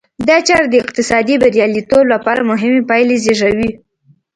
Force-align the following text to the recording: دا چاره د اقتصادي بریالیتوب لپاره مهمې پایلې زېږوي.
دا 0.27 0.37
چاره 0.47 0.67
د 0.69 0.75
اقتصادي 0.83 1.35
بریالیتوب 1.41 2.03
لپاره 2.13 2.41
مهمې 2.51 2.81
پایلې 2.89 3.15
زېږوي. 3.23 3.69